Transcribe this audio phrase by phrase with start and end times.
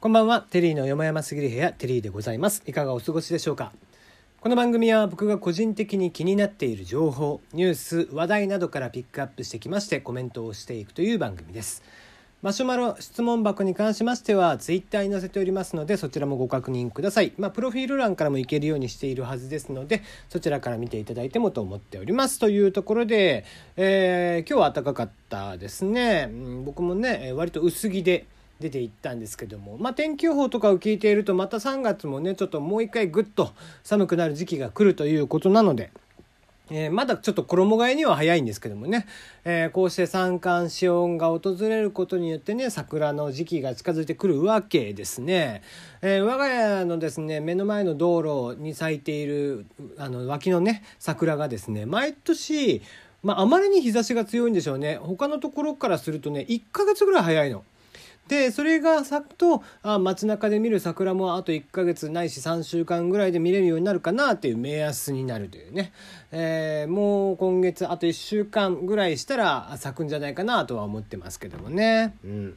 [0.00, 2.62] こんばんは、テリーのよもやますぎる部屋、テリーでございます。
[2.64, 3.70] いかがお過ごしでしょうか？
[4.40, 11.82] この番組は僕が個人的に気になっている情報、ニュース、話題などからピックアップしてきましてコメントをしていくという番組です。
[12.40, 17.34] マシュマロ質問箱に関しましてはツイッターに載せておりますのでそちらもご確認ください。
[17.36, 22.38] まあ、プロフィール欄からもいけるようにしているはずですのでそちらから見ていただいてもと思っております。
[22.38, 23.44] というところで、
[23.76, 26.30] えー今日は暖かかったですね。
[26.30, 28.24] うん僕もね割と薄着で
[28.60, 33.52] 出ていったんですけども、まあ、天気予報とかを聞いているとまた3月もねちょっともう一回ぐっと
[33.82, 35.90] 寒くなる時期が来るということなので。
[36.72, 39.06] えーまだちょっと衣替えには早いんですけどもね、
[39.44, 45.62] えーこうして三寒四温が訪れることによってね桜の時期が近づいてくるわけですね、
[46.00, 49.66] えー我が家のですね目の前の道路に咲いている
[49.98, 52.82] あの脇のね桜がですね毎年、
[53.24, 57.64] まあ、あまりに日差しが強いんでしょうね他のところからするとね1ヶ月ぐらい早いの。
[58.30, 65.92] でそれが咲くとあ街中で見る桜もあと1ヶ月ないし3週間ぐらいで見れるようになるかなっていう目安になるというね、
[66.30, 72.14] えーもう今月あと1週間ぐらいしたら咲くんじゃないかなとは思ってますけどもね。
[72.24, 72.56] うん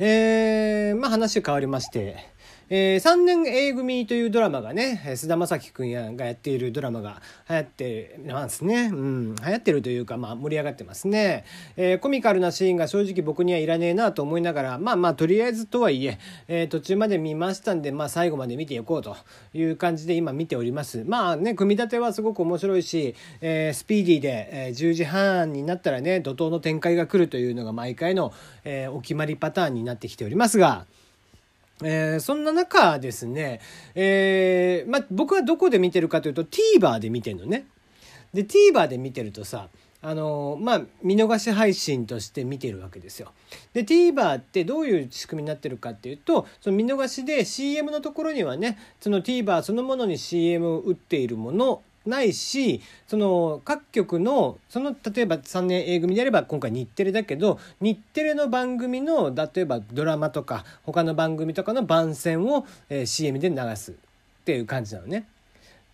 [0.00, 2.16] えーまあ話変わりまして、
[2.72, 11.44] え3年 A 組というドラマがね菅田将暉君やがやっているドラマが流行ってますね、うん、流行ってるというか、まあ、盛り上がってますね、
[11.76, 19.16] えーコミカルなシーンが正直僕にはいらねえなと思いながらまあまあとりあえずとはいええー途中まで見ましたんで、まあ、最後まで見ていこうと
[19.52, 21.04] いう感じで今見ております。
[21.04, 28.32] まあね組み立てはすごく面白いし、えースピーディーで、えー10時半になったらね怒涛の展開が来るというのが毎回の、
[28.62, 30.86] えーお決まりパターンになってきておりますが。
[31.82, 33.60] えーそんな中ですね、
[33.94, 37.66] えーま、僕はどこで見てるかというと TVer で見てるのね。
[38.32, 39.68] で TVer で見てるとさ
[40.02, 43.32] あのまあ見逃し配信として見てるわけですよ。
[43.74, 63.94] で TVer ってどういう仕組みになってるかっていうとその見逃しで CM のところにはねその TVer そのものに CM を打っているものないしその各局のその例えば3年 A 組であれば今回日テレだけど日テレの番組の例えばドラマとか他の番組とかの番宣を、えー CM で流すっ
[64.44, 65.26] ていう感じなのね。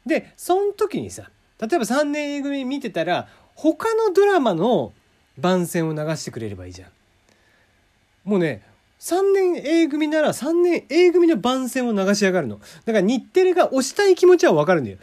[0.04, 1.30] でその時にさ
[1.60, 4.92] 例えば3年 A 組見てたら他のドラマの
[5.38, 6.90] 番宣を流してくれればいいじゃん。
[8.24, 8.62] もうね
[9.00, 12.60] 3年 A 組なら3年 A 組の番宣を流し上がるの。
[12.84, 14.98] だから日テレが推したい気持ちはわかるんだよ。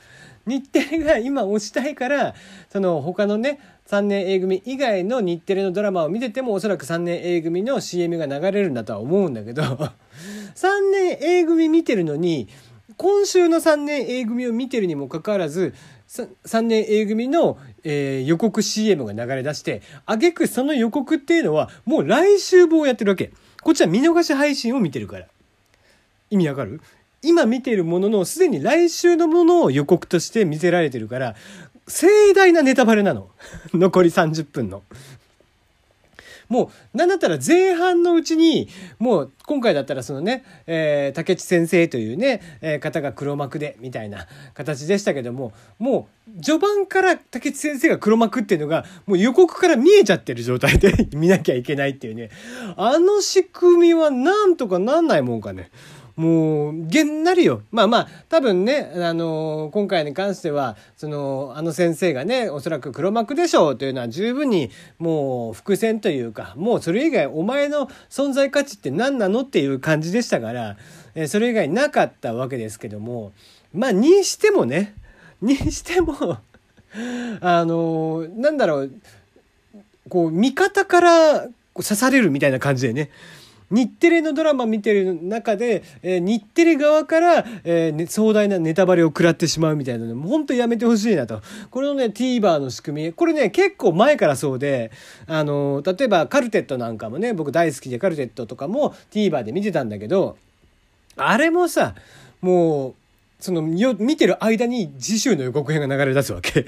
[0.46, 2.36] 日テレが今推したいから、
[2.70, 9.62] その他のね、3年 A 組以外の日テレのドラマを見ててもおそらく3年 A 組の CM が流れるんだとは思うんだけど、
[10.56, 12.48] 3年 A 組見てるのに、
[12.98, 15.74] 今週の3年 A 組を見てるにもかかわらず、
[16.08, 23.32] 3年 A 組の、えー予告 CM が流れ出して、あげくその予告っていうのはもう来週分をやってるわけ。
[23.64, 25.28] こっちは見逃し配信を見てるから。
[26.30, 26.82] 意味わかる？
[27.24, 31.36] 今見ているもののすでに来週のものを予告として見せられてるから
[31.88, 33.30] 盛大なネタバレなの
[33.74, 34.84] 残り30分の。
[36.50, 38.68] もう、なんだったら前半のうちに、
[39.00, 46.08] もう今回だったらそのね、えー竹内先生というね、えー方が黒幕で、みたいな形でしたけども、も
[46.38, 52.30] う序盤から竹内先生が黒幕っていうのが、もう予告から見えちゃってる状態で 見なきゃいけないっていうね。
[52.78, 55.72] あの仕組みはなんとかなんないもんかね。
[56.16, 57.64] もう、げんなりよ。
[57.72, 64.70] まあまあ、多分ね、あの今回に関しては、その、あの先生がね、おそらく黒幕でしょうというのは十分に、
[65.00, 70.78] もう、伏線というか、もうそれ以外、お前の存在価値って何なのっていう感じでしたから、
[71.16, 73.34] えーそれ以外なかったわけですけども、
[73.74, 74.94] まあ、にしてもね、
[75.42, 76.38] にしても、
[77.42, 78.92] あのなんだろう、
[80.10, 81.40] こう、味方から
[81.74, 83.10] こう刺されるみたいな感じでね。
[83.74, 91.42] 日テレのドラマ見てる中で、えー日テレ側から、えーね壮大なネタバレを食らってしまうみたいなのも本当やめてほしいなと。
[91.72, 94.92] これのね、TVer の仕組み、これね、結構前からそうで、
[95.28, 100.38] あのー例えばカルテットなんかもね、僕大好きでカルテットとかも TVer で見てたんだけど、
[101.18, 101.96] あれもさ、
[102.42, 102.94] もう、
[103.40, 106.66] その、見てる間に次週の予告編が流れ出すわけ。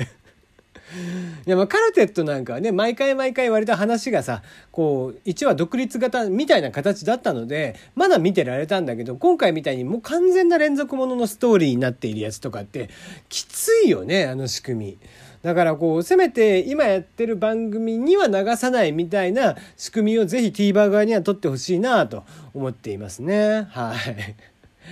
[1.46, 12.90] いやまあカルテットなんかはね毎回毎回割と話がさこう1話独立型みたいな形だったのでまだ見てられたんだけど今回みたいにもう完全な連続もののストーリーになっているやつとかって
[13.30, 14.98] きついよねあの仕組み。
[15.46, 22.24] だからこうせめて今やってる番組には流さないみたいな仕組みをぜひ TVer 側には取ってほしいなと
[22.56, 23.68] 思っていますね。
[23.70, 24.36] はい。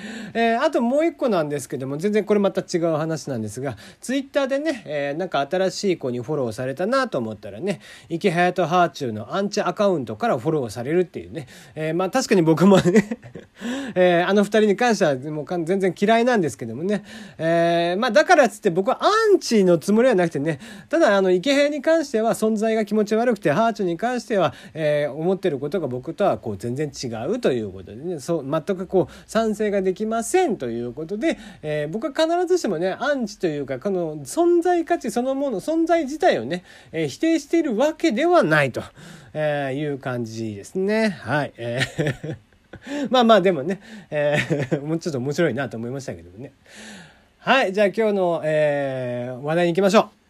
[0.33, 7.79] えー、あともう一個なんですけども全然これまた違う話なんですがツイッターでね、えー、なんか新しい子にフォローされたなと思ったらね
[8.09, 13.19] 池隼人ハーチューのアンチアカウントからフォローされるっていうね、えー、まあ確かに僕もね
[13.95, 17.03] えー、あの二人に関してはもう全然嫌いなんですけどもね、
[17.37, 20.59] えー、まあだからっつって僕はアンチのつもりはなくてね
[20.89, 38.81] ただあの池平に関しては存在が気持ち悪くてハーチューに関しては、えー、思ってることが僕とはこう全然違うということでねそう全くこう賛成ができませんということで、えー、僕は必ずしもねアンチというかこの存在価値そのもの存在自体をね、えー、否定しているわけではないと、
[39.33, 41.53] えー、いう感じですねはい。
[41.57, 42.37] えー
[43.09, 46.51] まあまあでもね、えー、もうちょっと面白いなと思いましたけどもね。
[47.37, 50.22] はい、じゃあ今日の、えー、話題に行きましょう。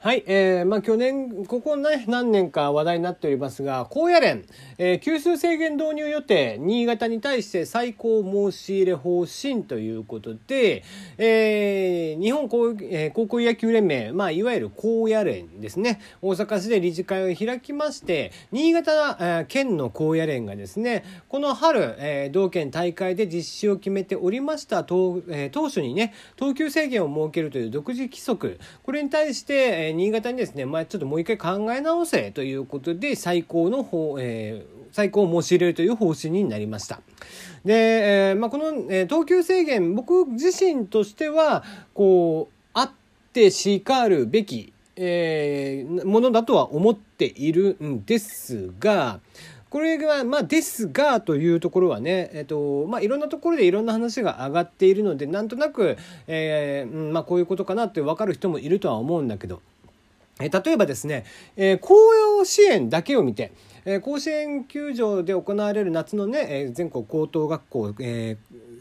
[0.00, 4.44] はい、えー、まあ去年、ここね、何年か話題になっておりますが、高野連、
[4.78, 10.84] えー、給水制限導入予定、新潟に対して最高申し入れ方針ということで、
[11.18, 37.00] えー、日本高,、えー、高校野球連盟、まあいわゆる高野連ですね、大阪市で理事会を開きまして、新潟、えー、県の高野連がですね、この春、えー、同県大会で実施を決めておりました当,、えー、当初にね、投球制限を設けるという独自規則、これに対して、えー新潟にですね、まあ、ちょっともう一回考え直せということで、最高の方、えー、最高を申し入れるという方針になりました。
[37.64, 37.74] で、
[38.30, 41.64] えー、まあ、この、えー、等級制限、僕自身としては、
[41.94, 42.90] こう、あっ
[43.32, 49.20] てしかるべき、えー、ものだとは思っているんですが、
[49.70, 59.60] これが、まあ、ですが、というところはね、えっと、まあ、いろんなところでいろんな話が上がっているので、なんとなく、えー、まあ、こういうことかなって分かる人もいるとは思うんだけど、
[60.40, 61.24] え例えばですね、
[61.56, 61.98] えー、紅
[62.38, 63.52] 葉支援だけを見て、
[63.84, 68.36] えー、甲子園球場で行われる夏のね、えー、全国高等学校、え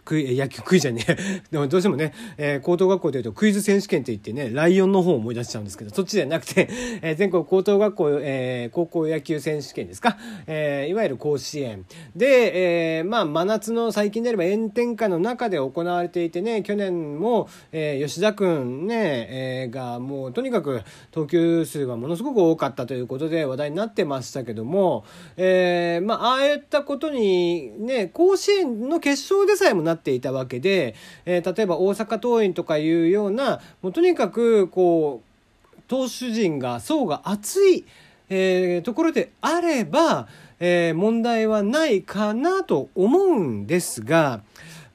[0.07, 1.17] クイ野球クイじゃねえ。
[1.51, 6.69] でもどうしてもね、えー、高等学校でいうとクイズ選手権といってねライオンの方を思い出しちゃうんですけどそっちじゃなくて、
[7.03, 10.17] えー、全国高等学校、えー、高校野球選手権ですか、
[10.47, 11.85] えー、いわゆる甲子園。
[12.15, 25.03] で、えー、まあ真夏の最近であれば炎天下の中で行われていてね去年も、えー、吉田君ね、えー、がもうとにかく投球数がものすごく多かったということで話題になってましたけども、
[25.35, 30.95] えー、まあああいったことにね甲子園の決勝でさえもなっていたわけで、
[31.25, 37.85] えー、例えば大阪桐蔭とかいうようなもうとにかくこう投手陣が層が厚い、
[38.29, 40.27] えー、ところであれば、
[40.59, 44.41] えー、問題はないかなと思うんですが、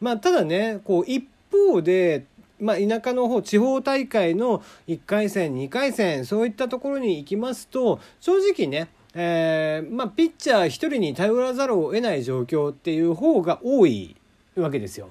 [0.01, 2.25] まあ、ただねこう一方で
[2.61, 14.17] まあ、田舎の方地方大会の1回戦2回戦そういったところに行きますと正直ねえー、まあ、ピッチャー1人に頼らざるを得ない状況っていう方が多い
[14.57, 15.11] わけですよ。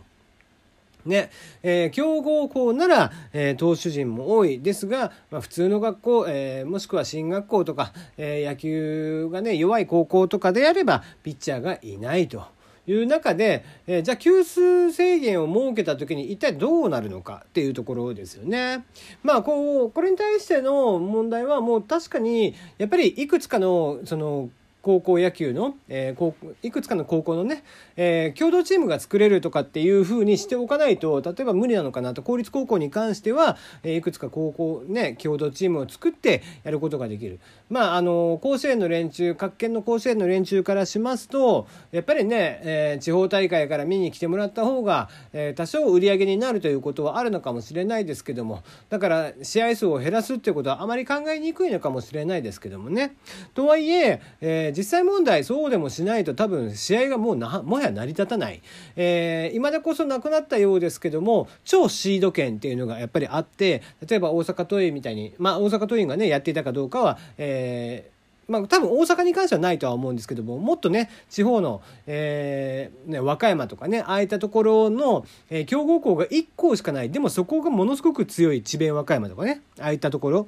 [1.05, 1.31] ね
[1.63, 12.43] えー、強豪校なら、えー、投手陣も多いですが、まあ、普通の学校、えー、もしくは進学校とか、え野球がね弱い高校とかであればピッチャーがいないと。
[12.87, 18.85] いう中で、えー、じゃあ球数制限を設けた時に一体どうなるのかっていうところですよね。
[19.23, 24.49] まあこうこれに対しての問題はもう確かにやっぱりいくつかのその
[24.81, 26.33] 高校野球の、えー、
[26.63, 27.63] いくつかの高校のね、
[27.95, 32.23] えー、共同チームが作れるとかっていうふうにしておかないと例えば無理なのかなと。
[32.23, 37.39] 公立高校に関しては、えー、いくつか高校ね共同チームを作ってやることができる。
[37.69, 48.63] まああの甲子園の連中各県の甲子園の連中からしますとやっぱりね、えー、地方大会から見に来てもらった方が、えー、多少売り上げになるということはあるのかもしれないですけども。
[48.89, 53.15] だから試合数を減らすっていうことはあまり考えにくいのかもしれないですけどもね。
[53.53, 58.61] とはいええー実際問題そうでもしないと多分試合がもうなもはや成り立たない、
[58.95, 77.11] えー、今でこそなくなったようですけども超シード権っていうのがやっぱりあって例えば大阪桐蔭みたいにまあ大阪桐蔭がねやっていたかどうかは、えーまあ、多分大阪に関してはないとは思うんですけどももっとね地方の、えーね、和歌山とかねああいったところの、えー、強豪校が1校しかない。
[77.11, 80.47] でもそこがものすごく強い智弁和歌山とかねああいったところ。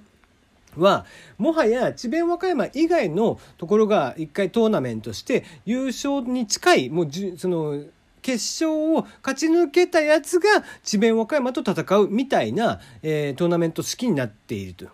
[0.78, 1.06] は
[1.38, 7.84] もはや智弁和歌山以外のところが一回トーナメントして優勝に近いもうじその
[8.22, 14.88] 決勝を勝ち抜けたやつが智弁和歌山と戦うみたいな、えー、トーナメント式になっていると、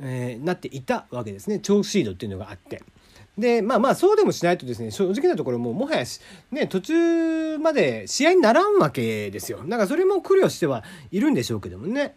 [0.00, 2.82] えー、なっていたわけですね超シードっていうのがあって。
[3.38, 6.04] でまあまあそうでもしないとですね正直なところももはや
[6.50, 9.62] ね途中まで試合にならんわけですよ。
[9.66, 12.14] だかそれも苦慮してはいるんでしょうけどもね。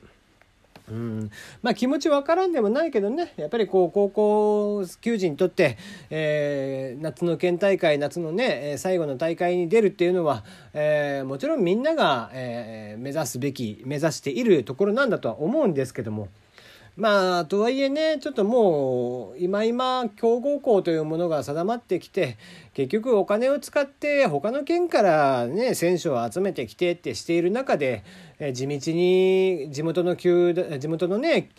[0.89, 1.31] うん、
[1.61, 5.77] まあ気持ちわからんでもないけどねやっぱりこう高校球児にとって、
[6.09, 10.43] えー、夏の県大会夏のね最後の大会に出るっていうのは、
[10.73, 16.29] えー、もちろんみんなが、えー、目指すべき目指しているところなんだとは思うんですけども。
[16.97, 22.37] まあとはいえねちょっともう今今強豪校というものが定まってきて
[22.73, 28.03] 結局お金を使って他の県からね選手を集めてきてってしている中で
[28.53, 31.49] 地道に地元の球地元のね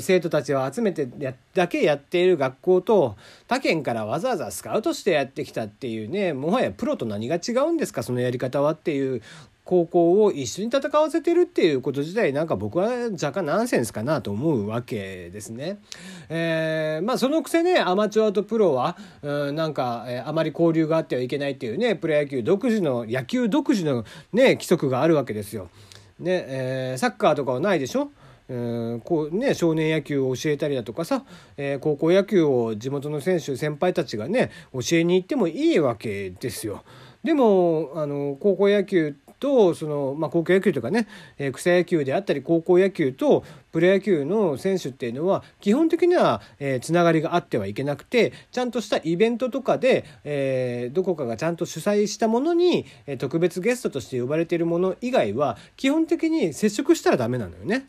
[0.00, 3.16] 生徒たちを集めてやだけやっている学校と
[3.46, 9.22] 他県からわざわざスカウトしてやってきたっていうねもはやプロと何が違うんですかそのやり方はっていう
[9.68, 15.76] 高校を一緒に戦わせてるっていうこと自体なんか僕は若干ナンセンスかなと思うわけですね。
[16.30, 25.68] えー、まあそのくせねアマチュアとプロは、うん、なんか、えー、あまり交流があってはいけないっていうねプロ野球独自の野球独自のね規則があるわけですよ。
[26.18, 28.10] ねえー、サッカーとかはないでしょ？
[28.48, 31.26] えー、こうね、少年野球を教えたりだとかさ、
[31.58, 36.84] えー、高校野球を地元の選手先輩たちがね教えに行ってもいいわけですよ。
[37.22, 41.06] でもあの高校野球とその、まあ、高校野球とかね、
[41.38, 57.86] えー、草野球であったり高校野球とプロ野球の選手っていうのは基本的には、えー、つながりがあってはいけなくてちゃんとしたイベントとかで、えー、どこかがちゃんと主催したものに、え、特別ゲストとして呼ばれているもの以外は基本的に接触したらダメなのよね。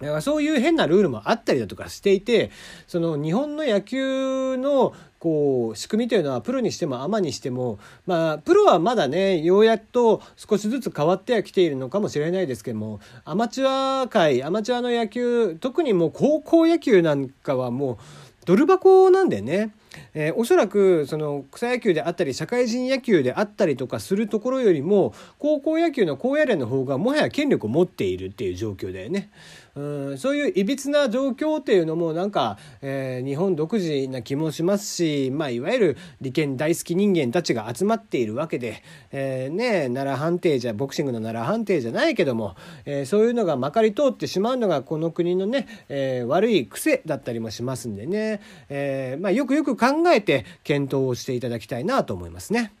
[0.00, 2.50] だからそういう変なルールもあったりだとかしていて
[2.86, 17.98] その日本の野球のこう仕組みというのはプロにしてもアマにしてもまあプロはまだねようやっと少しずつ変わってはきているのかもしれないですけどもアマチュア界アマチュアの野球特にもう高校野球なんかはもう
[18.44, 19.74] ドル箱なんでね。
[20.14, 29.30] えー、おそらくその草野球であったり社会人野球であったりとかするところよりも高校野球の高野連の方がもはや権力を持っているっていう状況だよね。
[29.78, 38.82] うんそういういびつな状況っていうのもなんか、えー、日本独自な気もしますし、まあ、いわゆる利権大好き人間たちが集まっているわけで、
[39.12, 42.56] えー、ね奈良判定じゃボクシングの奈良判定じゃないけども、
[42.86, 52.72] えー、そういうのがまかり通ってしまうのがこの国のね、え悪い癖だったりもしますんでね、えまあ、よくよく考えて検討をしていただきたいなと思いますね。